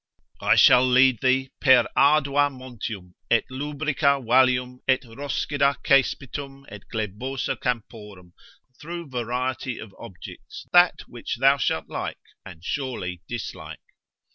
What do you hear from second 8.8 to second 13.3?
through variety of objects, that which thou shalt like and surely